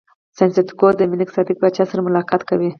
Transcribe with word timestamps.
سانتیاګو 0.37 0.87
د 0.99 1.01
ملک 1.11 1.29
صادق 1.35 1.57
پاچا 1.61 1.83
سره 1.91 2.01
ملاقات 2.07 2.41
کوي. 2.49 2.69